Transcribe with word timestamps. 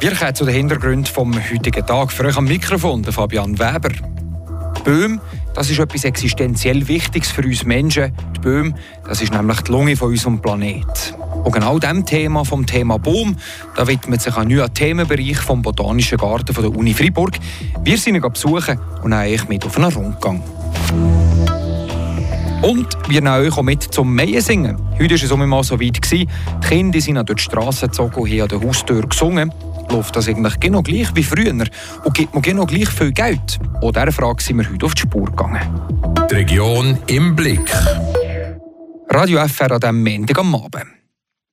Wir 0.00 0.14
kommen 0.14 0.32
zu 0.32 0.44
den 0.44 0.54
Hintergründen 0.54 1.06
vom 1.06 1.34
heutigen 1.34 1.84
Tag. 1.84 2.12
Für 2.12 2.26
euch 2.26 2.36
am 2.36 2.44
Mikrofon 2.44 3.02
der 3.02 3.12
Fabian 3.12 3.58
Weber. 3.58 3.90
Böhm, 4.84 5.20
das 5.54 5.70
ist 5.70 5.80
etwas 5.80 6.04
existenziell 6.04 6.86
Wichtiges 6.86 7.32
für 7.32 7.42
uns 7.42 7.64
Menschen. 7.64 8.12
Die 8.36 8.40
Böhm, 8.40 8.76
das 9.08 9.20
ist 9.22 9.32
nämlich 9.32 9.60
die 9.62 9.72
Lunge 9.72 9.96
von 9.96 10.10
unserem 10.10 10.40
Planet. 10.40 11.16
Und 11.42 11.50
genau 11.50 11.80
diesem 11.80 12.06
Thema, 12.06 12.44
vom 12.44 12.64
Thema 12.64 12.96
Baum, 12.98 13.36
da 13.74 13.88
widmet 13.88 14.22
sich 14.22 14.36
ein 14.36 14.46
neuer 14.46 14.72
Themenbereich 14.72 15.38
vom 15.38 15.62
Botanischen 15.62 16.16
Garten 16.16 16.54
von 16.54 16.62
der 16.62 16.76
Uni 16.78 16.94
Freiburg. 16.94 17.36
Wir 17.82 17.98
sind 17.98 18.14
ihn 18.14 18.22
besuchen 18.22 18.78
und 19.02 19.10
nehmen 19.10 19.46
mit 19.48 19.66
auf 19.66 19.76
einen 19.76 19.92
Rundgang. 19.92 20.40
Und 22.62 22.86
wir 23.08 23.20
nehmen 23.20 23.46
euch 23.46 23.58
auch 23.58 23.62
mit 23.62 23.82
zum 23.82 24.14
Meien 24.14 24.40
singen. 24.42 24.78
Heute 24.96 25.14
war 25.14 25.42
es 25.42 25.48
mal 25.48 25.64
so 25.64 25.80
weit. 25.80 25.98
Die 26.12 26.28
Kinder 26.68 27.00
sind 27.00 27.16
durch 27.28 27.38
die 27.38 27.44
Straße 27.44 27.86
gezogen 27.86 28.14
und 28.14 28.30
haben 28.30 28.42
an 28.42 28.48
der 28.48 28.60
Haustür 28.60 29.02
gesungen 29.02 29.52
läuft 29.92 30.16
das 30.16 30.28
eigentlich 30.28 30.60
genau 30.60 30.82
gleich 30.82 31.14
wie 31.14 31.22
früher 31.22 31.52
und 31.52 32.14
gibt 32.14 32.34
mir 32.34 32.40
genau 32.40 32.66
gleich 32.66 32.88
viel 32.88 33.12
Geld? 33.12 33.58
Und 33.80 33.96
dieser 33.96 34.12
Frage 34.12 34.42
sind 34.42 34.58
wir 34.58 34.70
heute 34.70 34.86
auf 34.86 34.94
die 34.94 35.02
Spur 35.02 35.26
gegangen. 35.26 35.60
Die 36.30 36.34
Region 36.34 36.98
im 37.06 37.34
Blick. 37.34 37.70
Radio 39.10 39.46
FR 39.46 39.72
an 39.72 39.80
diesem 39.80 40.04
Montag 40.04 40.38
am 40.38 40.54
Abend. 40.54 40.86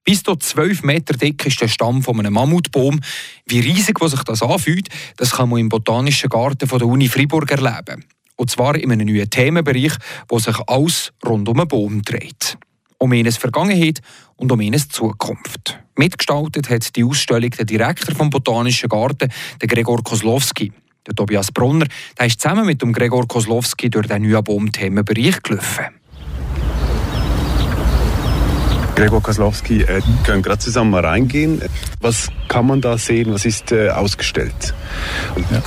Bis 0.03 0.21
zu 0.21 0.35
12 0.35 0.83
Meter 0.83 1.17
dick 1.17 1.45
ist 1.45 1.59
der 1.61 1.67
Stamm 1.67 2.03
von 2.03 2.19
einem 2.19 2.33
Mammutbaum. 2.33 2.99
Wie 3.47 3.59
riesig 3.59 3.99
was 4.01 4.11
sich 4.11 4.23
das 4.23 4.43
anfühlt, 4.43 4.89
das 5.17 5.31
kann 5.31 5.49
man 5.49 5.59
im 5.59 5.69
Botanischen 5.69 6.29
Garten 6.29 6.67
von 6.67 6.79
der 6.79 6.87
Uni 6.87 7.07
Freiburg 7.07 7.49
erleben. 7.49 8.05
Und 8.35 8.51
zwar 8.51 8.75
in 8.75 8.91
einem 8.91 9.07
neuen 9.07 9.29
Themenbereich, 9.29 9.93
wo 10.27 10.37
sich 10.37 10.57
alles 10.67 11.11
rund 11.25 11.49
um 11.49 11.59
einen 11.59 11.67
Baum 11.67 12.01
dreht. 12.03 12.57
Um 12.97 13.11
eine 13.11 13.31
Vergangenheit 13.31 14.01
und 14.35 14.51
um 14.51 14.59
eine 14.59 14.77
Zukunft. 14.77 15.79
Mitgestaltet 15.95 16.69
hat 16.69 16.95
die 16.95 17.03
Ausstellung 17.03 17.51
der 17.51 17.65
Direktor 17.65 18.15
vom 18.15 18.29
Botanischen 18.29 18.89
Garten, 18.89 19.29
der 19.61 19.67
Gregor 19.67 20.03
Kozlowski. 20.03 20.71
Der 21.07 21.13
Tobias 21.13 21.51
Brunner 21.51 21.85
der 22.17 22.25
ist 22.25 22.41
zusammen 22.41 22.65
mit 22.65 22.81
dem 22.81 22.91
Gregor 22.91 23.27
Kozlowski 23.27 23.89
durch 23.89 24.07
den 24.07 24.23
neuen 24.23 24.43
Baumthemenbereich 24.43 25.41
gelaufen. 25.43 25.85
Gregor 28.95 29.21
Kozlowski, 29.21 29.81
äh, 29.81 30.01
können 30.23 30.41
gerade 30.41 30.59
zusammen 30.59 30.91
mal 30.91 31.05
reingehen. 31.05 31.61
Was 31.99 32.29
kann 32.47 32.65
man 32.65 32.79
da 32.79 32.97
sehen? 32.97 33.33
Was 33.33 33.43
ist 33.43 33.73
äh, 33.73 33.89
ausgestellt? 33.89 34.73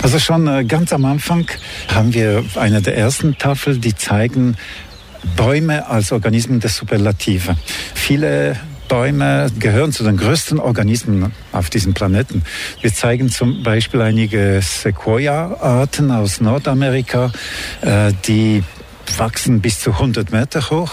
Also 0.02 0.18
schon 0.18 0.48
äh, 0.48 0.64
ganz 0.64 0.94
am 0.94 1.04
Anfang 1.04 1.46
haben 1.88 2.14
wir 2.14 2.42
eine 2.54 2.80
der 2.80 2.96
ersten 2.96 3.36
Tafeln, 3.36 3.82
die 3.82 3.94
zeigen 3.94 4.56
Bäume 5.36 5.86
als 5.88 6.12
Organismen 6.12 6.60
der 6.60 6.70
Superlative. 6.70 7.56
Viele 7.94 8.56
Bäume 8.88 9.48
gehören 9.58 9.92
zu 9.92 10.02
den 10.02 10.16
größten 10.16 10.58
Organismen 10.58 11.32
auf 11.52 11.68
diesem 11.70 11.94
Planeten. 11.94 12.42
Wir 12.80 12.92
zeigen 12.92 13.30
zum 13.30 13.62
Beispiel 13.62 14.00
einige 14.00 14.60
Sequoia-Arten 14.62 16.10
aus 16.10 16.40
Nordamerika, 16.40 17.30
äh, 17.82 18.12
die 18.26 18.62
wachsen 19.16 19.60
bis 19.60 19.80
zu 19.80 19.92
100 19.92 20.32
Meter 20.32 20.70
hoch. 20.70 20.92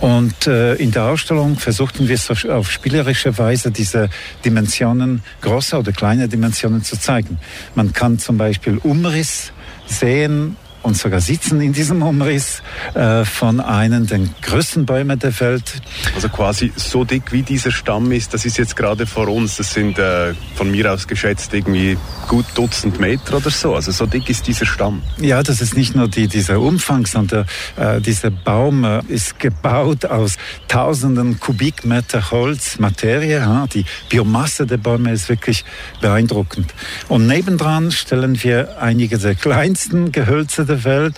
Und 0.00 0.46
äh, 0.46 0.74
in 0.74 0.90
der 0.90 1.04
Ausstellung 1.04 1.56
versuchten 1.56 2.08
wir 2.08 2.18
auf 2.54 2.70
spielerische 2.70 3.36
Weise 3.38 3.70
diese 3.70 4.08
Dimensionen, 4.44 5.22
große 5.40 5.78
oder 5.78 5.92
kleine 5.92 6.28
Dimensionen 6.28 6.82
zu 6.82 6.98
zeigen. 6.98 7.38
Man 7.74 7.92
kann 7.92 8.18
zum 8.18 8.38
Beispiel 8.38 8.78
Umriss 8.78 9.52
sehen 9.86 10.56
und 10.84 10.96
sogar 10.96 11.20
sitzen 11.20 11.60
in 11.62 11.72
diesem 11.72 12.02
Umriss 12.02 12.62
äh, 12.92 13.24
von 13.24 13.60
einem 13.60 14.06
der 14.06 14.20
größten 14.42 14.84
Bäume 14.84 15.16
der 15.16 15.38
Welt. 15.40 15.80
Also 16.14 16.28
quasi 16.28 16.72
so 16.76 17.04
dick 17.04 17.32
wie 17.32 17.42
dieser 17.42 17.70
Stamm 17.70 18.12
ist, 18.12 18.34
das 18.34 18.44
ist 18.44 18.58
jetzt 18.58 18.76
gerade 18.76 19.06
vor 19.06 19.28
uns, 19.28 19.56
das 19.56 19.72
sind 19.72 19.98
äh, 19.98 20.34
von 20.54 20.70
mir 20.70 20.92
aus 20.92 21.08
geschätzt 21.08 21.54
irgendwie 21.54 21.96
gut 22.28 22.44
Dutzend 22.54 23.00
Meter 23.00 23.38
oder 23.38 23.50
so. 23.50 23.74
Also 23.74 23.92
so 23.92 24.04
dick 24.04 24.28
ist 24.28 24.46
dieser 24.46 24.66
Stamm. 24.66 25.02
Ja, 25.18 25.42
das 25.42 25.62
ist 25.62 25.74
nicht 25.74 25.96
nur 25.96 26.06
die, 26.06 26.28
dieser 26.28 26.60
Umfang, 26.60 27.06
sondern 27.06 27.46
äh, 27.76 28.00
dieser 28.00 28.30
Baum 28.30 28.84
äh, 28.84 29.00
ist 29.08 29.38
gebaut 29.38 30.04
aus 30.04 30.36
tausenden 30.68 31.40
Kubikmeter 31.40 32.30
Holz, 32.30 32.78
Materie. 32.78 33.38
Ja? 33.38 33.66
Die 33.72 33.86
Biomasse 34.10 34.66
der 34.66 34.76
Bäume 34.76 35.12
ist 35.12 35.30
wirklich 35.30 35.64
beeindruckend. 36.02 36.74
Und 37.08 37.26
nebendran 37.26 37.90
stellen 37.90 38.42
wir 38.42 38.80
einige 38.80 39.16
der 39.16 39.34
kleinsten 39.34 40.12
Gehölze 40.12 40.66
der 40.66 40.73
der 40.74 40.84
Welt 40.84 41.14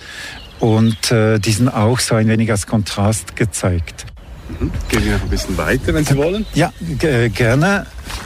und 0.59 1.11
äh, 1.11 1.39
die 1.39 1.51
sind 1.51 1.69
auch 1.69 1.99
so 1.99 2.15
ein 2.15 2.27
wenig 2.27 2.51
als 2.51 2.67
Kontrast 2.67 3.35
gezeigt. 3.35 4.05
Mhm. 4.49 4.71
Gehen 4.89 5.05
wir 5.05 5.13
noch 5.13 5.23
ein 5.23 5.29
bisschen 5.29 5.57
weiter, 5.57 5.93
wenn 5.93 6.05
Sie 6.05 6.15
wollen? 6.15 6.45
Ja, 6.53 6.71
gerne. 7.33 7.85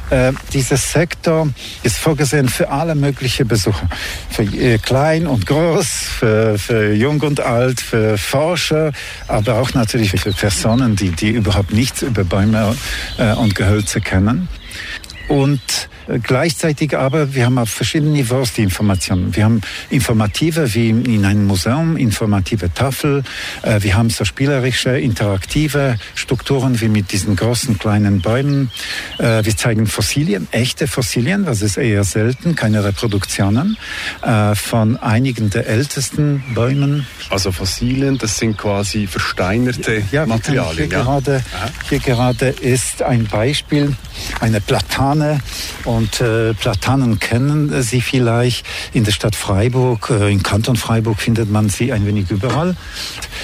Äh, 0.09 0.33
dieser 0.53 0.77
Sektor 0.77 1.49
ist 1.83 1.97
vorgesehen 1.97 2.47
für 2.47 2.69
alle 2.69 2.95
möglichen 2.95 3.47
Besucher. 3.47 3.89
Für 4.29 4.43
äh, 4.43 4.77
klein 4.77 5.25
und 5.25 5.45
groß, 5.47 5.87
für, 5.87 6.59
für 6.59 6.93
jung 6.93 7.21
und 7.21 7.39
alt, 7.39 7.81
für 7.81 8.17
Forscher, 8.17 8.91
aber 9.27 9.55
auch 9.55 9.73
natürlich 9.73 10.11
für 10.11 10.31
Personen, 10.31 10.95
die, 10.95 11.09
die 11.09 11.31
überhaupt 11.31 11.73
nichts 11.73 12.03
über 12.03 12.23
Bäume 12.23 12.75
äh, 13.17 13.33
und 13.33 13.55
Gehölze 13.55 14.01
kennen. 14.01 14.47
Und 15.27 15.59
äh, 15.59 15.90
gleichzeitig 16.23 16.97
aber, 16.97 17.33
wir 17.33 17.45
haben 17.45 17.57
auf 17.57 17.69
verschiedenen 17.69 18.13
Niveaus 18.13 18.53
die 18.53 18.63
Informationen. 18.63 19.35
Wir 19.35 19.45
haben 19.45 19.61
informative, 19.89 20.73
wie 20.73 20.89
in 20.89 21.25
einem 21.25 21.45
Museum, 21.45 21.97
informative 21.97 22.73
Tafel. 22.73 23.23
Äh, 23.61 23.81
wir 23.81 23.95
haben 23.95 24.09
so 24.09 24.25
spielerische, 24.25 24.97
interaktive 24.97 25.97
Strukturen 26.15 26.79
wie 26.81 26.89
mit 26.89 27.11
diesen 27.11 27.35
großen, 27.35 27.77
kleinen 27.77 28.21
Bäumen. 28.21 28.71
Äh, 29.17 29.43
wir 29.45 29.55
zeigen 29.55 29.87
Fossilien, 29.87 30.47
echte 30.51 30.87
Fossilien, 30.87 31.45
was 31.45 31.61
ist 31.61 31.77
eher 31.77 32.03
selten, 32.03 32.55
keine 32.55 32.83
Reproduktionen, 32.83 33.77
von 34.53 34.97
einigen 34.97 35.49
der 35.49 35.67
ältesten 35.67 36.43
Bäumen. 36.53 37.05
Also 37.29 37.51
Fossilien, 37.51 38.17
das 38.17 38.37
sind 38.37 38.57
quasi 38.57 39.07
versteinerte 39.07 40.03
ja, 40.11 40.25
Materialien. 40.25 40.89
Hier, 40.89 40.97
ja. 40.97 41.03
gerade, 41.03 41.43
hier 41.89 41.99
gerade 41.99 42.47
ist 42.47 43.01
ein 43.01 43.25
Beispiel, 43.25 43.95
eine 44.39 44.61
Platane 44.61 45.39
und 45.85 46.21
äh, 46.21 46.53
Platanen 46.53 47.19
kennen 47.19 47.81
Sie 47.81 48.01
vielleicht. 48.01 48.65
In 48.93 49.03
der 49.03 49.11
Stadt 49.11 49.35
Freiburg, 49.35 50.09
äh, 50.09 50.31
im 50.31 50.43
Kanton 50.43 50.75
Freiburg 50.75 51.19
findet 51.19 51.49
man 51.51 51.69
sie 51.69 51.91
ein 51.93 52.05
wenig 52.05 52.29
überall. 52.31 52.75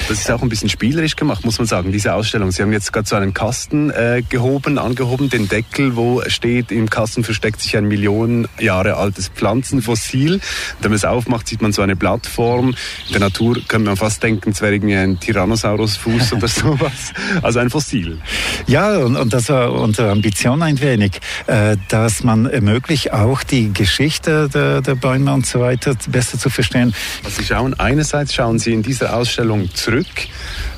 Das 0.08 0.20
ist 0.20 0.32
auch 0.32 0.42
ein 0.42 0.50
bisschen 0.50 0.70
spielerisch 0.70 1.16
gemacht, 1.16 1.44
muss 1.46 1.58
man 1.58 1.68
sagen, 1.68 1.92
diese 1.92 2.14
Ausstellung. 2.14 2.52
Sie 2.52 2.62
haben 2.62 2.72
jetzt 2.72 2.94
gerade 2.94 3.08
so 3.08 3.16
einen 3.16 3.34
Kasten 3.34 3.90
äh, 3.90 4.24
gehoben, 4.28 4.78
angehoben, 4.78 5.30
den 5.30 5.48
Deckel, 5.48 5.96
wo 5.96 6.22
steht, 6.28 6.72
im 6.72 6.90
Kasten 6.90 7.24
versteckt 7.24 7.62
sich 7.62 7.76
ein 7.76 7.88
Millionen 7.88 8.48
Jahre 8.60 8.96
altes 8.98 9.30
Pflanzenfossil. 9.30 10.40
Wenn 10.82 10.92
man 10.92 10.96
es 10.96 11.06
aufmacht, 11.06 11.48
sieht 11.48 11.62
man 11.62 11.74
so 11.74 11.82
eine 11.82 11.96
Plattform. 11.96 12.70
In 13.08 13.12
der 13.12 13.22
Natur 13.22 13.56
könnte 13.68 13.88
man 13.88 13.98
fast 13.98 14.24
denken, 14.24 14.52
es 14.52 14.62
wäre 14.62 14.74
irgendwie 14.74 14.96
ein 14.96 15.20
Tyrannosaurusfuß 15.20 16.34
oder 16.34 16.48
sowas. 16.48 17.14
Also 17.42 17.60
ein 17.60 17.70
Fossil. 17.70 18.20
Ja, 18.68 18.98
und, 18.98 19.16
und 19.16 19.34
das 19.34 19.50
war 19.50 19.72
unsere 19.74 20.12
Ambition 20.12 20.62
ein 20.68 20.82
wenig, 20.82 21.20
äh, 21.48 21.78
dass 21.88 22.24
man 22.24 22.46
ermöglicht, 22.46 23.14
auch 23.14 23.42
die 23.44 23.74
Geschichte 23.74 24.50
der, 24.50 24.82
der 24.82 24.96
Bäume 24.96 25.34
und 25.34 25.46
so 25.46 25.62
weiter 25.62 25.96
besser 26.10 26.38
zu 26.38 26.50
verstehen. 26.50 26.94
Also 27.24 27.42
Sie 27.42 27.48
schauen, 27.48 27.74
einerseits 27.80 28.34
schauen 28.34 28.60
Sie 28.60 28.74
in 28.74 28.84
dieser 28.84 29.16
Ausstellung 29.16 29.74
zurück, 29.74 30.06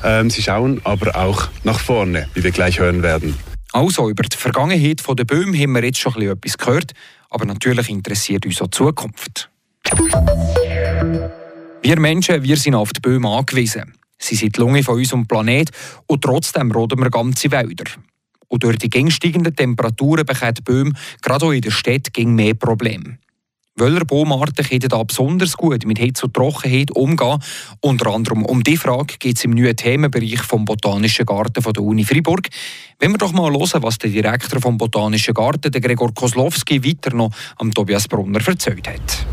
ähm, 0.04 0.30
Sie 0.30 0.42
schauen 0.42 0.80
aber 0.84 1.16
auch 1.16 1.48
nach 1.64 1.80
vorne, 1.80 2.28
wie 2.34 2.44
wir 2.44 2.52
gleich 2.52 2.78
hören 2.78 3.02
werden. 3.02 3.36
Also, 3.72 4.08
über 4.08 4.22
die 4.24 4.36
Vergangenheit 4.36 5.00
der 5.06 5.24
Bäume 5.24 5.56
haben 5.58 5.72
wir 5.72 5.84
jetzt 5.84 5.98
schon 5.98 6.20
etwas 6.20 6.58
gehört, 6.58 6.92
aber 7.28 7.44
natürlich 7.44 7.88
interessiert 7.88 8.46
uns 8.46 8.60
auch 8.60 8.66
die 8.66 8.76
Zukunft. 8.76 9.50
Wir 11.82 12.00
Menschen 12.00 12.42
wir 12.42 12.56
sind 12.56 12.74
auf 12.74 12.92
die 12.92 13.00
Bäume 13.00 13.28
angewiesen. 13.28 13.94
Sie 14.18 14.34
sind 14.34 14.56
die 14.56 14.60
Lunge 14.60 14.82
von 14.82 14.96
unserem 14.96 15.26
Planet 15.26 15.70
und 16.06 16.22
trotzdem 16.22 16.70
roden 16.70 17.00
wir 17.00 17.10
ganze 17.10 17.50
Wälder. 17.50 17.84
Und 18.50 18.64
durch 18.64 18.78
die 18.78 18.90
gängigenden 18.90 19.54
Temperaturen 19.54 20.26
bekommen 20.26 20.54
die 20.54 20.62
Bäume 20.62 20.92
gerade 21.22 21.46
auch 21.46 21.52
in 21.52 21.62
der 21.62 21.70
Stadt 21.70 22.10
mehr 22.18 22.54
Probleme. 22.54 23.18
Welche 23.76 24.04
Baumarten 24.04 24.66
können 24.66 24.88
da 24.88 25.02
besonders 25.02 25.56
gut 25.56 25.86
mit 25.86 25.98
Hitze 25.98 26.26
und 26.26 26.34
Trockenheit 26.34 26.90
umgehen? 26.90 27.38
Unter 27.80 28.08
anderem 28.08 28.44
um 28.44 28.62
diese 28.62 28.82
Frage 28.82 29.14
geht 29.18 29.38
es 29.38 29.44
im 29.44 29.52
neuen 29.52 29.76
Themenbereich 29.76 30.42
vom 30.42 30.64
Botanischen 30.64 31.24
Garten 31.24 31.62
von 31.62 31.72
der 31.72 31.82
Uni 31.82 32.04
Freiburg. 32.04 32.48
Wenn 32.98 33.12
wir 33.12 33.18
doch 33.18 33.32
mal 33.32 33.52
hören, 33.52 33.82
was 33.82 33.96
der 33.98 34.10
Direktor 34.10 34.60
vom 34.60 34.76
Botanischen 34.76 35.32
Garten, 35.32 35.70
Gregor 35.70 36.12
Kozlowski, 36.12 36.84
weiter 36.84 37.14
noch 37.14 37.30
am 37.56 37.72
Tobias 37.72 38.08
Brunner 38.08 38.46
erzählt 38.46 38.86
hat. 38.88 39.26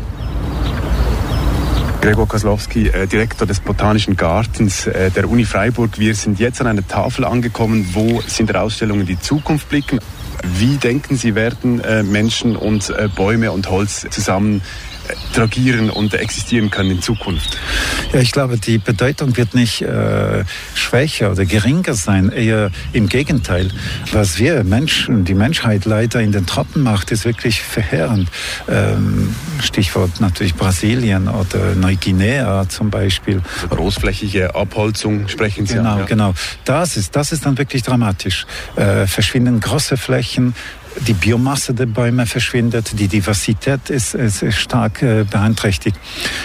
Gregor 2.00 2.28
Kozlowski, 2.28 2.88
äh, 2.88 3.06
Direktor 3.08 3.46
des 3.46 3.58
Botanischen 3.58 4.16
Gartens 4.16 4.86
äh, 4.86 5.10
der 5.10 5.28
Uni 5.28 5.44
Freiburg. 5.44 5.98
Wir 5.98 6.14
sind 6.14 6.38
jetzt 6.38 6.60
an 6.60 6.68
einer 6.68 6.86
Tafel 6.86 7.24
angekommen, 7.24 7.88
wo 7.92 8.22
Sie 8.24 8.42
in 8.42 8.46
der 8.46 8.62
Ausstellung 8.62 9.00
in 9.00 9.06
die 9.06 9.18
Zukunft 9.18 9.68
blicken. 9.68 9.98
Wie 10.44 10.76
denken 10.76 11.16
Sie, 11.16 11.34
werden 11.34 11.80
äh, 11.80 12.04
Menschen 12.04 12.54
und 12.54 12.92
Bäume 13.16 13.50
und 13.50 13.68
Holz 13.68 14.06
zusammen 14.10 14.62
tragieren 15.32 15.90
und 15.90 16.14
existieren 16.14 16.70
können 16.70 16.90
in 16.90 17.02
Zukunft? 17.02 17.58
Ja, 18.12 18.20
ich 18.20 18.32
glaube, 18.32 18.58
die 18.58 18.78
Bedeutung 18.78 19.36
wird 19.36 19.54
nicht 19.54 19.82
äh, 19.82 20.44
schwächer 20.74 21.30
oder 21.32 21.44
geringer 21.44 21.94
sein, 21.94 22.30
eher 22.30 22.70
im 22.92 23.08
Gegenteil. 23.08 23.70
Was 24.12 24.38
wir 24.38 24.64
Menschen, 24.64 25.24
die 25.24 25.34
Menschheit 25.34 25.84
leider 25.84 26.20
in 26.20 26.32
den 26.32 26.46
Tropen 26.46 26.82
macht, 26.82 27.10
ist 27.10 27.24
wirklich 27.24 27.62
verheerend. 27.62 28.28
Ähm, 28.68 29.34
Stichwort 29.62 30.20
natürlich 30.20 30.54
Brasilien 30.54 31.28
oder 31.28 31.74
Neuguinea 31.74 32.68
zum 32.68 32.90
Beispiel. 32.90 33.42
Also 33.62 33.68
großflächige 33.68 34.54
Abholzung 34.54 35.28
sprechen 35.28 35.66
Sie 35.66 35.74
genau, 35.74 35.92
an. 35.92 35.98
Ja. 36.00 36.04
Genau, 36.06 36.34
Das 36.64 36.96
ist, 36.96 37.14
das 37.16 37.32
ist 37.32 37.46
dann 37.46 37.58
wirklich 37.58 37.82
dramatisch. 37.82 38.46
Äh, 38.76 39.06
verschwinden 39.06 39.60
große 39.60 39.96
Flächen, 39.96 40.54
die 41.06 41.12
Biomasse 41.12 41.74
der 41.74 41.86
Bäume 41.86 42.26
verschwindet, 42.26 42.98
die 42.98 43.08
Diversität 43.08 43.90
ist, 43.90 44.14
ist 44.14 44.44
stark 44.52 45.02
äh, 45.02 45.24
beeinträchtigt. 45.24 45.96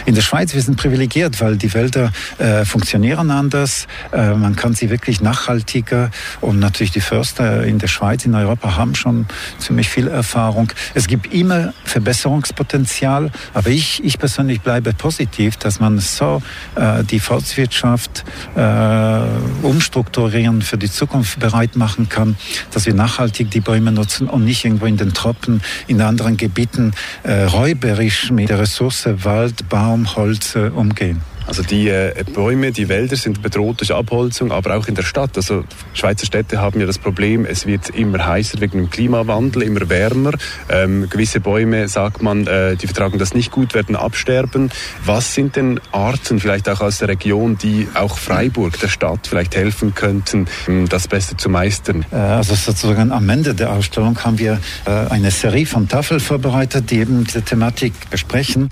In 0.05 0.15
der 0.15 0.21
Schweiz 0.21 0.53
wir 0.53 0.61
sind 0.61 0.77
privilegiert, 0.77 1.41
weil 1.41 1.57
die 1.57 1.73
Wälder 1.73 2.11
äh, 2.37 2.65
funktionieren 2.65 3.31
anders. 3.31 3.87
Äh, 4.11 4.33
man 4.35 4.55
kann 4.55 4.73
sie 4.73 4.89
wirklich 4.89 5.21
nachhaltiger 5.21 6.11
und 6.41 6.59
natürlich 6.59 6.91
die 6.91 7.01
Förster 7.01 7.63
in 7.63 7.79
der 7.79 7.87
Schweiz, 7.87 8.25
in 8.25 8.35
Europa 8.35 8.75
haben 8.77 8.95
schon 8.95 9.25
ziemlich 9.57 9.89
viel 9.89 10.07
Erfahrung. 10.07 10.71
Es 10.93 11.07
gibt 11.07 11.33
immer 11.33 11.73
Verbesserungspotenzial, 11.85 13.31
aber 13.53 13.69
ich, 13.69 14.03
ich 14.03 14.19
persönlich 14.19 14.61
bleibe 14.61 14.93
positiv, 14.93 15.57
dass 15.57 15.79
man 15.79 15.99
so 15.99 16.41
äh, 16.75 17.03
die 17.03 17.19
Volkswirtschaft 17.19 18.23
äh, 18.55 19.19
umstrukturieren 19.61 20.61
für 20.61 20.77
die 20.77 20.91
Zukunft 20.91 21.39
bereit 21.39 21.75
machen 21.75 22.09
kann, 22.09 22.35
dass 22.71 22.85
wir 22.85 22.93
nachhaltig 22.93 23.51
die 23.51 23.61
Bäume 23.61 23.91
nutzen 23.91 24.27
und 24.27 24.42
nicht 24.43 24.65
irgendwo 24.65 24.85
in 24.85 24.97
den 24.97 25.13
Tropen, 25.13 25.61
in 25.87 26.01
anderen 26.01 26.37
Gebieten 26.37 26.93
äh, 27.23 27.43
räuberisch 27.43 28.31
mit 28.31 28.49
der 28.49 28.59
Ressource 28.59 29.07
Wald, 29.23 29.69
Baum, 29.69 30.15
Holz 30.15 30.55
äh, 30.55 30.69
umgehen. 30.69 31.21
Also 31.47 31.61
die 31.61 31.89
äh, 31.89 32.23
Bäume, 32.33 32.71
die 32.71 32.89
Wälder 32.89 33.15
sind 33.15 33.41
bedroht 33.41 33.81
durch 33.81 33.93
Abholzung, 33.93 34.51
aber 34.51 34.75
auch 34.75 34.87
in 34.87 34.95
der 34.95 35.03
Stadt. 35.03 35.31
Also 35.35 35.63
Schweizer 35.93 36.25
Städte 36.25 36.59
haben 36.61 36.79
ja 36.79 36.85
das 36.85 36.97
Problem, 36.97 37.45
es 37.45 37.65
wird 37.65 37.89
immer 37.89 38.25
heißer 38.25 38.61
wegen 38.61 38.77
dem 38.77 38.89
Klimawandel, 38.89 39.63
immer 39.63 39.89
wärmer. 39.89 40.31
Ähm, 40.69 41.09
gewisse 41.09 41.39
Bäume, 41.39 41.87
sagt 41.87 42.21
man, 42.21 42.47
äh, 42.47 42.75
die 42.75 42.87
vertragen 42.87 43.19
das 43.19 43.33
nicht 43.33 43.51
gut, 43.51 43.73
werden 43.73 43.95
absterben. 43.95 44.71
Was 45.05 45.33
sind 45.33 45.55
denn 45.55 45.79
Arten, 45.91 46.39
vielleicht 46.39 46.69
auch 46.69 46.81
aus 46.81 46.99
der 46.99 47.09
Region, 47.09 47.57
die 47.57 47.87
auch 47.93 48.17
Freiburg, 48.17 48.79
der 48.79 48.87
Stadt, 48.87 49.27
vielleicht 49.27 49.55
helfen 49.55 49.93
könnten, 49.93 50.47
ähm, 50.67 50.87
das 50.87 51.07
Beste 51.07 51.37
zu 51.37 51.49
meistern? 51.49 52.05
Äh, 52.11 52.15
also 52.15 52.55
sozusagen 52.55 53.11
am 53.11 53.29
Ende 53.29 53.53
der 53.53 53.73
Ausstellung 53.73 54.17
haben 54.23 54.39
wir 54.39 54.59
äh, 54.85 54.89
eine 55.09 55.31
Serie 55.31 55.65
von 55.65 55.87
Tafeln 55.87 56.19
vorbereitet, 56.19 56.89
die 56.89 56.99
eben 56.99 57.23
diese 57.25 57.41
Thematik 57.41 57.93
besprechen. 58.09 58.69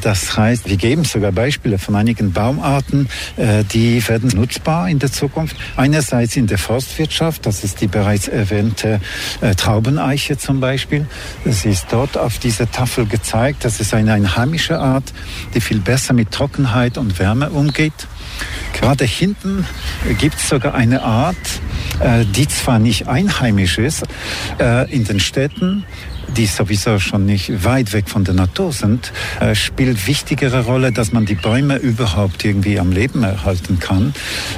Das 0.00 0.36
heißt, 0.36 0.68
wir 0.68 0.76
geben 0.76 1.04
sogar 1.04 1.32
Beispiele 1.32 1.78
von 1.86 1.94
einigen 1.94 2.32
Baumarten, 2.32 3.08
äh, 3.36 3.62
die 3.62 4.06
werden 4.08 4.30
nutzbar 4.34 4.88
in 4.88 4.98
der 4.98 5.12
Zukunft. 5.12 5.56
Einerseits 5.76 6.36
in 6.36 6.48
der 6.48 6.58
Forstwirtschaft, 6.58 7.46
das 7.46 7.62
ist 7.62 7.80
die 7.80 7.86
bereits 7.86 8.26
erwähnte 8.26 9.00
äh, 9.40 9.54
Traubeneiche 9.54 10.36
zum 10.36 10.58
Beispiel. 10.58 11.06
Es 11.44 11.64
ist 11.64 11.86
dort 11.90 12.18
auf 12.18 12.38
dieser 12.38 12.68
Tafel 12.70 13.06
gezeigt. 13.06 13.64
Das 13.64 13.78
ist 13.78 13.94
eine 13.94 14.12
einheimische 14.12 14.80
Art, 14.80 15.12
die 15.54 15.60
viel 15.60 15.78
besser 15.78 16.12
mit 16.12 16.32
Trockenheit 16.32 16.98
und 16.98 17.20
Wärme 17.20 17.50
umgeht. 17.50 18.08
Gerade 18.72 19.04
hinten 19.04 19.64
gibt 20.18 20.34
es 20.34 20.48
sogar 20.48 20.74
eine 20.74 21.02
Art, 21.02 21.36
äh, 22.00 22.24
die 22.24 22.48
zwar 22.48 22.80
nicht 22.80 23.06
einheimisch 23.06 23.78
ist, 23.78 24.04
in 24.90 25.04
den 25.04 25.20
Städten 25.20 25.84
die 26.36 26.46
sowieso 26.46 26.98
schon 26.98 27.26
nicht 27.26 27.64
weit 27.64 27.92
weg 27.92 28.08
von 28.08 28.24
der 28.24 28.34
Natur 28.34 28.72
sind, 28.72 29.12
äh, 29.40 29.54
spielt 29.54 30.06
wichtigere 30.06 30.64
Rolle, 30.64 30.92
dass 30.92 31.12
man 31.12 31.26
die 31.26 31.34
Bäume 31.34 31.76
überhaupt 31.76 32.44
irgendwie 32.44 32.78
am 32.78 32.92
Leben 32.92 33.22
erhalten 33.22 33.78
kann 33.78 34.14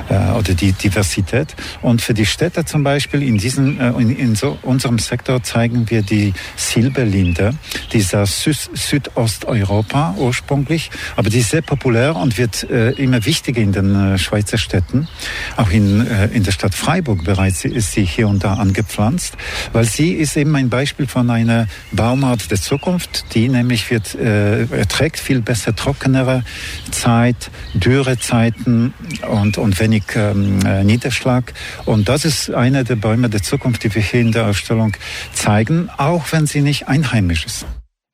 äh, 0.09 0.32
oder 0.32 0.55
die 0.55 0.73
Diversität. 0.73 1.55
Und 1.82 2.03
für 2.03 2.15
die 2.15 2.26
Städte 2.26 2.65
zum 2.65 2.85
Beispiel 2.85 3.23
in 3.23 3.38
diesem 3.38 3.81
äh, 3.81 3.91
in, 4.00 4.17
in 4.17 4.35
so 4.35 4.59
unserem 4.62 4.99
Sektor 4.99 5.43
zeigen 5.43 5.91
wir 5.91 6.03
die 6.03 6.32
Silberlinde, 6.56 7.53
die 7.93 7.99
ist 7.99 8.14
aus 8.14 8.43
Sü 8.43 8.53
Südosteuropa 8.53 10.14
ursprünglich, 10.19 10.91
aber 11.17 11.31
die 11.31 11.41
ist 11.41 11.50
sehr 11.50 11.62
populär 11.62 12.17
und 12.17 12.38
wird 12.38 12.69
äh, 12.71 12.91
immer 12.93 13.25
wichtiger 13.25 13.61
in 13.61 13.73
den 13.73 13.94
äh, 13.94 14.19
Schweizer 14.19 14.59
Städten. 14.59 15.09
Auch 15.56 15.71
in, 15.71 16.06
äh, 16.06 16.26
in 16.26 16.44
der 16.44 16.53
Stadt 16.53 16.75
Freiburg 16.75 17.25
bereits 17.25 17.64
ist 17.64 17.93
sie 17.93 18.05
hier 18.05 18.29
und 18.29 18.44
da 18.44 18.55
angepflanzt, 18.55 19.37
weil 19.73 19.85
sie 19.85 20.12
ist 20.12 20.37
eben 20.37 20.55
ein 20.56 20.69
Beispiel 20.69 21.06
von 21.06 21.31
einer 21.31 21.57
Baumart 21.93 22.50
der 22.50 22.60
Zukunft, 22.60 23.34
die 23.34 23.49
nämlich 23.49 23.90
wird, 23.90 24.14
äh, 24.14 24.64
erträgt 24.66 25.19
viel 25.19 25.40
besser 25.40 25.75
trockenere 25.75 26.44
Zeit, 26.90 27.50
Dürrezeiten 27.75 28.94
und, 29.28 29.58
und 29.58 29.81
wenig 29.81 30.05
ähm, 30.14 30.64
äh, 30.64 30.84
Niederschlag. 30.84 31.52
Und 31.84 32.08
das 32.08 32.25
ist 32.25 32.50
einer 32.50 32.84
der 32.84 32.96
Bäume 32.96 33.28
der 33.28 33.43
Zukunft, 33.43 33.84
die 33.84 33.94
wir 33.94 34.02
hier 34.02 34.20
in 34.20 34.32
der 34.32 34.46
Ausstellung 34.46 34.96
zeigen, 35.32 35.88
auch 35.96 36.31
wenn 36.32 36.46
sie 36.46 36.60
nicht 36.60 36.88
einheimisch 36.88 37.46
ist. 37.46 37.66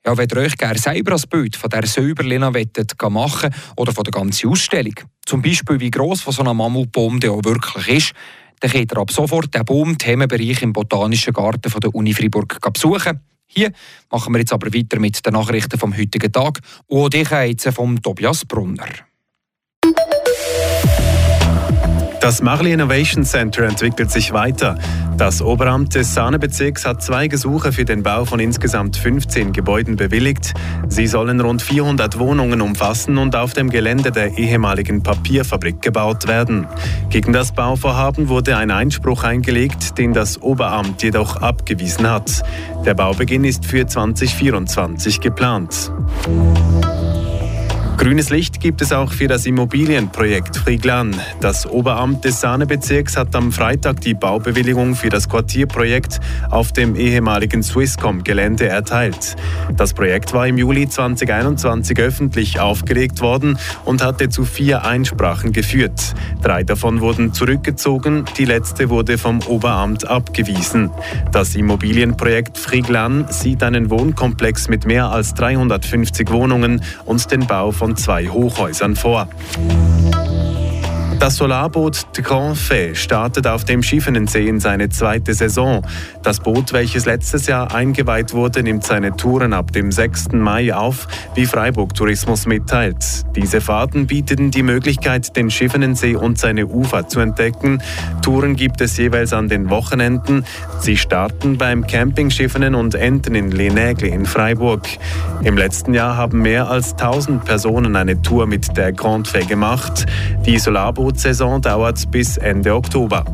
Ja, 0.06 0.16
wenn 0.18 0.28
ihr 0.28 0.36
euch 0.36 0.56
gerne 0.58 0.78
selber 0.78 1.14
ein 1.14 1.22
Bild 1.30 1.56
von 1.56 1.70
dieser 1.70 1.86
Säuberlina 1.86 2.52
machen 3.08 3.54
oder 3.76 3.92
von 3.92 4.04
der 4.04 4.12
ganzen 4.12 4.50
Ausstellung, 4.50 4.94
zum 5.24 5.40
Beispiel 5.40 5.80
wie 5.80 5.90
gross 5.90 6.20
von 6.20 6.34
so 6.34 6.42
einem 6.42 6.58
Mammutbaum 6.58 7.20
der 7.20 7.32
auch 7.32 7.42
wirklich 7.42 7.88
ist, 7.88 8.12
dann 8.60 8.70
könnt 8.70 8.92
ihr 8.92 8.98
ab 8.98 9.10
sofort 9.10 9.54
den 9.54 9.64
Baum-Themenbereich 9.64 10.62
im 10.62 10.72
Botanischen 10.72 11.32
Garten 11.32 11.70
von 11.70 11.80
der 11.80 11.94
Uni 11.94 12.12
Freiburg 12.12 12.58
besuchen. 12.72 13.20
Hier 13.54 13.72
machen 14.10 14.32
wir 14.34 14.40
jetzt 14.40 14.52
aber 14.52 14.72
weiter 14.72 14.98
mit 14.98 15.24
den 15.24 15.32
Nachrichten 15.32 15.78
vom 15.78 15.96
heutigen 15.96 16.32
Tag 16.32 16.60
und 16.86 17.14
ich 17.14 17.30
jetzt 17.30 17.68
vom 17.68 18.00
Tobias 18.02 18.44
Brunner. 18.44 18.88
Das 22.24 22.40
Marley 22.40 22.72
Innovation 22.72 23.22
Center 23.22 23.64
entwickelt 23.64 24.10
sich 24.10 24.32
weiter. 24.32 24.78
Das 25.18 25.42
Oberamt 25.42 25.94
des 25.94 26.14
Sahnebezirks 26.14 26.86
hat 26.86 27.02
zwei 27.02 27.28
Gesuche 27.28 27.70
für 27.70 27.84
den 27.84 28.02
Bau 28.02 28.24
von 28.24 28.40
insgesamt 28.40 28.96
15 28.96 29.52
Gebäuden 29.52 29.96
bewilligt. 29.96 30.54
Sie 30.88 31.06
sollen 31.06 31.38
rund 31.42 31.60
400 31.60 32.18
Wohnungen 32.18 32.62
umfassen 32.62 33.18
und 33.18 33.36
auf 33.36 33.52
dem 33.52 33.68
Gelände 33.68 34.10
der 34.10 34.38
ehemaligen 34.38 35.02
Papierfabrik 35.02 35.82
gebaut 35.82 36.26
werden. 36.26 36.66
Gegen 37.10 37.34
das 37.34 37.52
Bauvorhaben 37.52 38.30
wurde 38.30 38.56
ein 38.56 38.70
Einspruch 38.70 39.22
eingelegt, 39.22 39.98
den 39.98 40.14
das 40.14 40.40
Oberamt 40.40 41.02
jedoch 41.02 41.36
abgewiesen 41.42 42.08
hat. 42.08 42.42
Der 42.86 42.94
Baubeginn 42.94 43.44
ist 43.44 43.66
für 43.66 43.86
2024 43.86 45.20
geplant. 45.20 45.92
Grünes 48.04 48.28
Licht 48.28 48.60
gibt 48.60 48.82
es 48.82 48.92
auch 48.92 49.10
für 49.12 49.28
das 49.28 49.46
Immobilienprojekt 49.46 50.58
Frieglan. 50.58 51.18
Das 51.40 51.66
Oberamt 51.66 52.22
des 52.26 52.38
Sahnebezirks 52.38 53.16
hat 53.16 53.34
am 53.34 53.50
Freitag 53.50 54.02
die 54.02 54.12
Baubewilligung 54.12 54.94
für 54.94 55.08
das 55.08 55.26
Quartierprojekt 55.26 56.20
auf 56.50 56.70
dem 56.70 56.96
ehemaligen 56.96 57.62
Swisscom-Gelände 57.62 58.68
erteilt. 58.68 59.36
Das 59.74 59.94
Projekt 59.94 60.34
war 60.34 60.46
im 60.46 60.58
Juli 60.58 60.86
2021 60.86 61.98
öffentlich 61.98 62.60
aufgelegt 62.60 63.22
worden 63.22 63.58
und 63.86 64.04
hatte 64.04 64.28
zu 64.28 64.44
vier 64.44 64.84
Einsprachen 64.84 65.52
geführt. 65.52 66.12
Drei 66.42 66.62
davon 66.62 67.00
wurden 67.00 67.32
zurückgezogen, 67.32 68.26
die 68.36 68.44
letzte 68.44 68.90
wurde 68.90 69.16
vom 69.16 69.40
Oberamt 69.46 70.06
abgewiesen. 70.06 70.90
Das 71.32 71.54
Immobilienprojekt 71.54 72.58
Frieglan 72.58 73.28
sieht 73.30 73.62
einen 73.62 73.88
Wohnkomplex 73.88 74.68
mit 74.68 74.84
mehr 74.84 75.08
als 75.08 75.32
350 75.32 76.30
Wohnungen 76.30 76.82
und 77.06 77.30
den 77.30 77.46
Bau 77.46 77.70
von 77.70 77.93
zwei 77.96 78.28
Hochhäusern 78.28 78.96
vor. 78.96 79.28
Das 81.24 81.36
Solarboot 81.36 82.18
de 82.18 82.22
Grand 82.22 82.54
Fait 82.54 82.94
startet 82.94 83.46
auf 83.46 83.64
dem 83.64 83.82
Schiffenensee 83.82 84.46
in 84.46 84.60
seine 84.60 84.90
zweite 84.90 85.32
Saison. 85.32 85.80
Das 86.22 86.38
Boot, 86.38 86.74
welches 86.74 87.06
letztes 87.06 87.46
Jahr 87.46 87.74
eingeweiht 87.74 88.34
wurde, 88.34 88.62
nimmt 88.62 88.84
seine 88.84 89.16
Touren 89.16 89.54
ab 89.54 89.72
dem 89.72 89.90
6. 89.90 90.32
Mai 90.32 90.74
auf, 90.74 91.08
wie 91.34 91.46
Freiburg 91.46 91.94
Tourismus 91.94 92.44
mitteilt. 92.44 93.24
Diese 93.34 93.62
Fahrten 93.62 94.06
bieten 94.06 94.50
die 94.50 94.62
Möglichkeit, 94.62 95.34
den 95.34 95.50
Schiffenensee 95.50 96.14
und 96.14 96.38
seine 96.38 96.66
Ufer 96.66 97.08
zu 97.08 97.20
entdecken. 97.20 97.80
Touren 98.20 98.54
gibt 98.54 98.82
es 98.82 98.98
jeweils 98.98 99.32
an 99.32 99.48
den 99.48 99.70
Wochenenden. 99.70 100.44
Sie 100.80 100.98
starten 100.98 101.56
beim 101.56 101.86
Camping 101.86 102.28
Schiffenen 102.28 102.74
und 102.74 102.94
enden 102.94 103.34
in 103.34 103.50
Lenägle 103.50 104.08
in 104.08 104.26
Freiburg. 104.26 104.86
Im 105.42 105.56
letzten 105.56 105.94
Jahr 105.94 106.18
haben 106.18 106.42
mehr 106.42 106.68
als 106.68 106.92
1000 106.92 107.46
Personen 107.46 107.96
eine 107.96 108.20
Tour 108.20 108.46
mit 108.46 108.76
der 108.76 108.92
Grand 108.92 109.26
Fait 109.26 109.48
gemacht. 109.48 110.04
Die 110.44 110.58
Solarboot 110.58 111.13
Saison 111.16 111.60
dauert 111.60 112.10
bis 112.10 112.36
Ende 112.36 112.74
Oktober. 112.74 113.24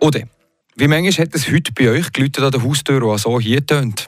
Ode, 0.00 0.24
wie 0.76 0.88
manchmal 0.88 1.26
hat 1.26 1.34
es 1.34 1.50
heute 1.50 1.72
bei 1.72 1.90
euch 1.90 2.10
die 2.12 2.42
an 2.42 2.50
der 2.50 2.62
Haustür, 2.62 3.00
die 3.00 3.18
so 3.18 3.40
hier 3.40 3.64
tönt? 3.64 4.06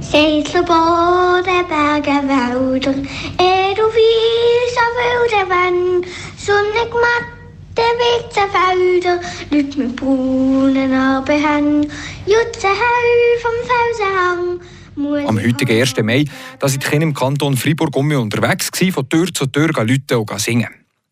Selter 0.00 0.62
Bade, 0.62 1.64
Berge, 1.68 2.28
Wälder, 2.28 2.94
er 3.38 3.74
du 3.74 3.86
wieser 3.94 4.90
wilde 4.98 5.48
Wenn, 5.48 6.04
sonnig 6.36 6.92
matte 6.92 7.40
Witzenfelder, 8.00 9.20
Leute 9.50 9.78
mit 9.78 9.96
braunen 9.96 10.90
Narben 10.90 11.90
Jutze 12.26 12.68
hell 12.68 13.38
vom 13.40 13.52
Felsenhang. 13.66 13.89
Am 15.10 15.40
heutigen 15.40 15.80
1. 15.80 15.96
Mai 16.02 16.24
da 16.58 16.68
sind 16.68 16.84
die 16.84 16.88
Kinder 16.88 17.06
im 17.06 17.14
Kanton 17.14 17.56
Freiburg 17.56 17.96
um 17.96 18.10
unterwegs 18.12 18.70
gewesen, 18.70 18.92
von 18.92 19.08
Tür 19.08 19.32
zu 19.34 19.46
Tür 19.46 19.70
Leute 19.84 20.18
und 20.18 20.40
singen. 20.40 20.68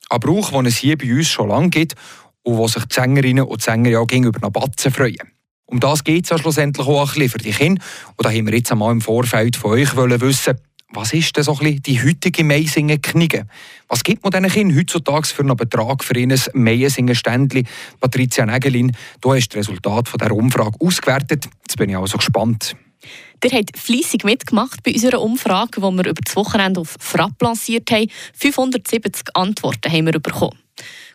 Ein 0.08 0.20
Brauch, 0.20 0.52
den 0.52 0.66
es 0.66 0.76
hier 0.78 0.96
bei 0.96 1.12
uns 1.12 1.28
schon 1.28 1.48
lange 1.48 1.70
gibt 1.70 1.94
und 2.42 2.56
wo 2.56 2.68
sich 2.68 2.84
die 2.84 2.94
Sängerinnen 2.94 3.44
und 3.44 3.60
Sänger 3.60 3.90
ja 3.90 4.04
gegenüber 4.04 4.38
nach 4.40 4.50
Batzen 4.50 4.92
freuen. 4.92 5.32
Um 5.66 5.80
das 5.80 6.04
geht 6.04 6.24
es 6.24 6.30
ja 6.30 6.38
schlussendlich 6.38 6.86
auch 6.86 7.00
ein 7.00 7.06
bisschen 7.06 7.28
für 7.28 7.38
die 7.38 7.50
Kinder. 7.50 7.82
Und 8.16 8.24
da 8.24 8.30
haben 8.30 8.46
wir 8.46 8.54
jetzt 8.54 8.70
einmal 8.70 8.92
im 8.92 9.00
Vorfeld 9.00 9.56
von 9.56 9.72
euch 9.72 9.96
wollen 9.96 10.20
wissen, 10.20 10.56
was 10.90 11.12
ist 11.12 11.36
denn 11.36 11.44
so 11.44 11.52
ein 11.52 11.58
bisschen 11.58 11.82
die 11.82 12.02
heutige 12.02 12.44
Meisingen-Knigge? 12.44 13.46
Was 13.88 14.02
gibt 14.02 14.22
man 14.22 14.30
diesen 14.32 14.48
Kindern 14.48 14.78
heutzutage 14.78 15.26
für 15.26 15.42
einen 15.42 15.56
Betrag 15.56 16.02
für 16.02 16.16
ihr 16.16 16.38
Meisingen-Ständchen? 16.54 17.68
Patricia 18.00 18.46
Nägelin, 18.46 18.96
du 19.20 19.34
hast 19.34 19.50
das 19.50 19.58
Resultat 19.58 20.08
von 20.08 20.18
dieser 20.18 20.32
Umfrage 20.32 20.80
ausgewertet. 20.80 21.48
Jetzt 21.62 21.76
bin 21.76 21.90
ich 21.90 21.96
also 21.96 22.16
gespannt. 22.16 22.74
Der 23.42 23.52
hat 23.52 23.76
fleissig 23.76 24.24
mitgemacht 24.24 24.82
bei 24.82 24.92
unserer 24.92 25.20
Umfrage, 25.20 25.80
die 25.80 25.82
wir 25.82 26.06
über 26.06 26.20
das 26.24 26.34
Wochenende 26.34 26.80
auf 26.80 26.96
Frapp 26.98 27.40
lanciert 27.40 27.90
haben. 27.90 28.10
570 28.34 29.28
Antworten 29.34 29.92
haben 29.92 30.06
wir 30.06 30.18
bekommen. 30.18 30.58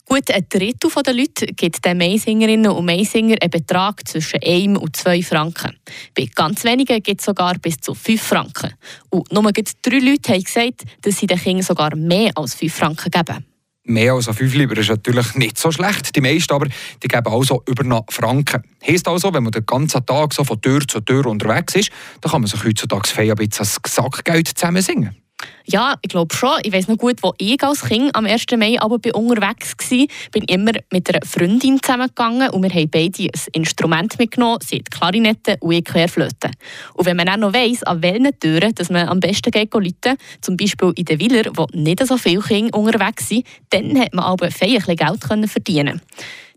Gut 0.06 0.30
ein 0.32 0.46
Drittel 0.50 0.92
der 1.06 1.13
Leute 1.13 1.46
gibt 1.48 1.84
den 1.86 1.98
Maisingerinnen 1.98 2.72
und 2.72 2.86
Maisinger 2.86 3.38
einen 3.42 3.50
Betrag 3.50 4.06
zwischen 4.06 4.42
1 4.44 4.77
und 4.77 4.96
2 4.96 5.24
Franken. 5.24 5.77
Bei 6.13 6.27
ganz 6.36 6.65
wenigen 6.65 7.01
gibt 7.01 7.22
es 7.22 7.25
sogar 7.25 7.58
bis 7.58 7.77
zu 7.77 7.94
5 7.94 8.22
Franken. 8.22 8.74
Und 9.10 9.32
nur 9.32 9.50
drei 9.51 10.00
Leute 10.00 10.34
haben 10.34 10.44
gesagt, 10.44 10.84
dass 11.01 11.18
sie 11.18 11.27
den 11.27 11.39
Kindern 11.39 11.63
sogar 11.63 11.96
mehr 11.96 12.32
als 12.36 12.53
5 12.56 12.74
Franken 12.74 13.12
geben. 13.12 13.46
Mehr 13.86 14.13
als 14.13 14.28
5 14.28 14.54
Lieber 14.54 14.78
ist 14.78 14.90
natürlich 14.90 15.36
nicht 15.36 15.58
so 15.58 15.70
schlecht. 15.70 16.16
Die 16.16 16.22
meisten 16.22 16.54
aber 16.54 16.68
die 16.68 17.08
geben 17.08 17.28
also 17.28 17.63
über 17.68 17.84
einen 17.84 18.02
Franken. 18.10 18.63
Heißt 18.88 19.08
also, 19.10 19.34
wenn 19.34 19.44
man 19.44 19.52
den 19.52 19.66
ganzen 19.66 20.06
Tag 20.06 20.34
so 20.34 20.46
von 20.46 20.62
Tür 20.62 20.88
zu 20.88 21.02
Tür 21.02 21.25
unterwegs 21.25 21.75
ist, 21.75 21.92
dann 22.22 22.32
kann 22.32 22.42
man 22.42 22.50
sich 22.50 22.63
heutzutage 22.63 23.10
ein 23.30 23.36
bisschen 23.36 23.60
als 23.60 23.80
Sackgeld 23.86 24.48
zusammen 24.48 24.82
singen. 24.82 25.23
Ja, 25.65 25.95
ich 26.01 26.09
glaube 26.09 26.35
schon. 26.35 26.59
Ich 26.63 26.73
weiß 26.73 26.88
noch 26.88 26.97
gut, 26.97 27.17
wo 27.21 27.33
ich 27.38 27.62
als 27.63 27.85
Kind 27.85 28.13
am 28.15 28.25
1. 28.25 28.45
Mai 28.57 28.79
aber 28.79 29.00
bei 29.00 29.13
unterwegs 29.13 29.75
war. 29.79 30.07
bin 30.31 30.43
immer 30.43 30.71
mit 30.91 31.09
einer 31.09 31.25
Freundin 31.25 31.81
zusammengegangen 31.81 32.50
und 32.50 32.63
wir 32.63 32.69
haben 32.69 32.89
beide 32.89 33.23
ein 33.23 33.31
Instrument 33.53 34.19
mitgenommen, 34.19 34.59
sie 34.62 34.79
hat 34.79 34.91
Klarinette 34.91 35.57
und 35.62 35.71
ich 35.71 35.85
Querflöte. 35.85 36.51
Und 36.93 37.05
wenn 37.05 37.17
man 37.17 37.29
auch 37.29 37.38
noch 37.38 37.53
weiss, 37.53 37.83
an 37.83 38.01
welchen 38.01 38.38
Türen 38.39 38.75
dass 38.75 38.89
man 38.89 39.07
am 39.07 39.19
besten 39.19 39.51
geht 39.51 39.73
rufen, 39.73 40.17
zum 40.41 40.57
Beispiel 40.57 40.91
in 40.95 41.05
den 41.05 41.19
Willer, 41.19 41.51
wo 41.55 41.67
nicht 41.73 42.05
so 42.05 42.17
viele 42.17 42.41
Kinder 42.41 42.77
unterwegs 42.77 43.29
sind, 43.29 43.45
dann 43.69 43.97
hat 44.00 44.13
man 44.13 44.25
aber 44.25 44.47
ein 44.47 44.95
Geld 44.95 45.50
verdienen 45.50 46.01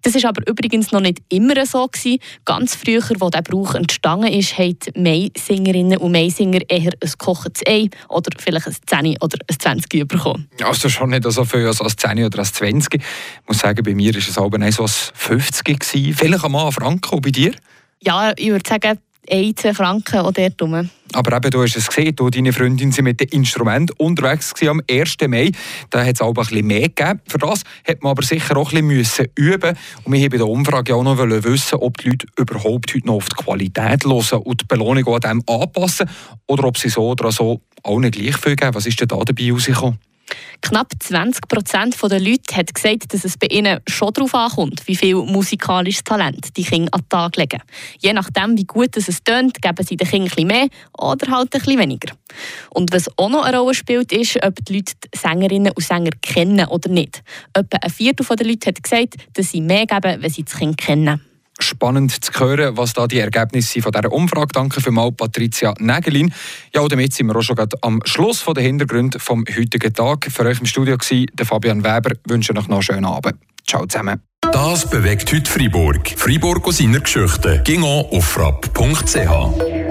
das 0.06 0.14
ist 0.14 0.25
aber 0.25 0.40
übrigens 0.48 0.92
noch 0.92 1.00
nicht 1.00 1.18
immer 1.30 1.66
so 1.66 1.84
gewesen. 1.88 2.20
Ganz 2.44 2.76
früher, 2.76 3.02
als 3.02 3.30
der 3.32 3.42
Brauch 3.42 3.75
entstanden 3.75 4.28
ist, 4.28 4.56
haben 4.56 4.78
Maisingerinnen 4.94 5.98
und 5.98 6.12
Maisinger 6.12 6.60
eher 6.68 6.92
ein 7.02 7.12
kochendes 7.18 7.62
Ei 7.66 7.88
oder 8.08 8.30
vielleicht 8.38 8.68
ein 8.68 8.76
10 8.86 9.16
oder 9.20 9.36
ein 9.50 9.58
20 9.58 10.06
bekommen. 10.06 10.48
Also 10.62 10.88
schon 10.88 11.10
nicht 11.10 11.25
so 11.25 11.44
viel 11.44 11.66
als 11.66 11.80
ein 11.80 11.88
10 11.88 12.25
oder 12.25 12.38
ein 12.38 12.44
20. 12.44 12.94
Ich 12.94 13.02
muss 13.48 13.58
sagen, 13.58 13.82
bei 13.82 13.96
mir 13.96 14.14
war 14.14 14.20
es 14.20 14.38
aber 14.38 14.70
so 14.70 14.84
ein 14.84 14.88
50 14.88 15.80
gewesen. 15.80 16.14
Vielleicht 16.14 16.44
einmal 16.44 16.66
ein 16.66 16.72
Franken, 16.72 17.20
bei 17.20 17.30
dir? 17.30 17.52
Ja, 18.00 18.32
ich 18.36 18.50
würde 18.50 18.68
sagen, 18.68 19.00
1 19.30 19.76
Franken 19.76 20.21
oder 20.21 20.50
dort 20.50 20.90
aber 21.12 21.37
eben, 21.37 21.50
du 21.50 21.62
hast 21.62 21.76
es 21.76 21.87
gesehen, 21.87 22.14
du, 22.16 22.30
deine 22.30 22.52
Freundin 22.52 22.92
sind 22.92 23.04
mit 23.04 23.21
dem 23.21 23.28
Instrument 23.28 23.90
unterwegs 23.99 24.52
am 24.66 24.83
1. 24.90 25.16
Mai. 25.28 25.50
Da 25.90 26.04
hat 26.04 26.16
es 26.16 26.21
auch 26.21 26.28
ein 26.28 26.35
bisschen 26.35 26.66
mehr 26.66 26.88
gegeben. 26.88 27.21
Für 27.26 27.38
das 27.38 27.62
hat 27.87 28.02
man 28.02 28.11
aber 28.11 28.23
sicher 28.23 28.56
auch 28.56 28.73
ein 28.73 28.87
bisschen 28.88 29.28
üben 29.35 29.76
Und 30.04 30.12
wir 30.12 30.21
haben 30.21 30.30
bei 30.30 30.37
der 30.37 30.49
Umfrage 30.49 30.95
auch 30.95 31.02
noch 31.02 31.18
wissen, 31.18 31.76
ob 31.76 31.97
die 31.99 32.11
Leute 32.11 32.26
überhaupt 32.37 32.95
heute 32.95 33.06
noch 33.06 33.14
auf 33.14 33.28
die 33.28 33.42
Qualität 33.42 34.04
hören 34.04 34.42
und 34.42 34.61
die 34.61 34.66
Belohnung 34.66 35.06
an 35.06 35.21
dem 35.21 35.42
anpassen 35.49 36.11
oder 36.47 36.64
ob 36.64 36.76
sie 36.76 36.88
so 36.88 37.11
oder 37.11 37.33
so 37.33 37.61
auch 37.83 37.99
nicht 37.99 38.14
gleich 38.14 38.37
viel 38.37 38.56
geben. 38.56 38.75
Was 38.75 38.87
ist 38.87 39.00
denn 39.00 39.09
da 39.09 39.16
dabei 39.16 39.52
rausgekommen? 39.52 39.99
Knapp 40.62 40.92
20 40.99 41.49
Prozent 41.49 41.97
der 42.02 42.21
Leute 42.21 42.56
haben 42.56 42.66
gesagt, 42.66 43.12
dass 43.12 43.25
es 43.25 43.38
bei 43.38 43.47
ihnen 43.49 43.80
schon 43.87 44.12
darauf 44.12 44.35
ankommt, 44.35 44.83
wie 44.87 44.97
viel 44.97 45.16
musikalisches 45.16 46.04
Talent 46.04 46.56
die 46.56 46.64
Kinder 46.64 46.92
an 46.92 47.00
den 47.00 47.09
Tag 47.09 47.37
legen. 47.37 47.62
Je 47.99 48.12
nachdem, 48.12 48.56
wie 48.56 48.64
gut 48.64 48.97
es 48.97 49.06
tönt, 49.23 49.61
geben 49.62 49.87
sie 49.87 49.97
den 49.97 50.09
Kindern 50.09 50.33
ein 50.37 50.47
mehr 50.47 50.68
oder 50.99 51.30
halt 51.30 51.50
bisschen 51.50 51.78
weniger. 51.78 52.14
Und 52.71 52.92
was 52.92 53.09
auch 53.16 53.28
noch 53.28 53.45
eine 53.45 53.59
Rolle 53.59 53.75
spielt, 53.75 54.12
ist, 54.12 54.42
ob 54.42 54.64
die 54.64 54.76
Leute 54.76 54.95
die 55.04 55.18
Sängerinnen 55.18 55.73
und 55.73 55.85
Sänger 55.85 56.11
kennen 56.23 56.66
oder 56.66 56.88
nicht. 56.88 57.23
Etwa 57.52 57.78
ein 57.78 57.90
Viertel 57.90 58.37
der 58.37 58.47
Leute 58.47 58.68
hat 58.68 58.83
gesagt, 58.83 59.14
dass 59.35 59.50
sie 59.50 59.61
mehr 59.61 59.87
geben, 59.87 60.23
wenn 60.23 60.30
sie 60.30 60.45
das 60.45 60.56
Kind 60.56 60.76
kennen 60.78 61.21
spannend 61.58 62.25
zu 62.25 62.32
hören, 62.38 62.76
was 62.76 62.92
da 62.92 63.06
die 63.06 63.18
Ergebnisse 63.18 63.72
sind 63.72 63.82
von 63.82 63.92
dieser 63.92 64.12
Umfrage. 64.12 64.48
Danke 64.52 64.80
für 64.80 64.90
mal 64.90 65.12
Patricia 65.12 65.75
Nägelin. 65.78 66.32
Ja, 66.75 66.82
und 66.82 66.92
damit 66.92 67.14
sind 67.14 67.26
wir 67.26 67.36
auch 67.36 67.42
schon 67.42 67.56
am 67.82 68.00
Schluss 68.04 68.40
von 68.40 68.54
der 68.54 68.64
Hintergründe 68.64 69.18
vom 69.18 69.44
heutigen 69.48 69.92
Tag. 69.92 70.26
Für 70.30 70.44
euch 70.44 70.60
im 70.60 70.66
Studio 70.66 70.96
war 70.96 71.26
der 71.32 71.46
Fabian 71.46 71.84
Weber. 71.84 72.12
Ich 72.12 72.30
wünsche 72.30 72.52
euch 72.52 72.56
noch 72.56 72.68
einen 72.68 72.82
schönen 72.82 73.04
Abend. 73.04 73.36
Ciao 73.66 73.86
zusammen. 73.86 74.20
Das 74.52 74.88
bewegt 74.88 75.32
heute 75.32 75.50
Freiburg. 75.50 76.14
Freiburg 76.16 76.66
aus 76.66 76.78
seiner 76.78 77.00
Geschichte. 77.00 77.62
Ging 77.64 77.82
auf 77.82 78.25
frapp.ch. 78.25 79.85